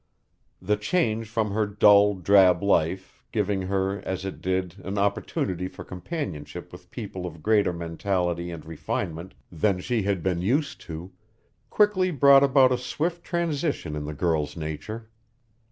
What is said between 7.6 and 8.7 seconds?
mentality and